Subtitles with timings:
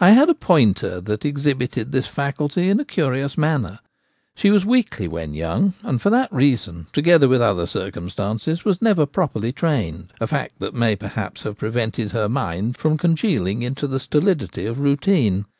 [0.00, 3.78] I had a pointer that exhibited this faculty in a curious manner.
[4.34, 9.06] She was weakly when young, and for that reason, together with other circumstances, was never
[9.06, 14.00] properly trained: a fact that may perhaps have prevented her' mind' from congealing into the
[14.00, 15.44] stolidity of routine.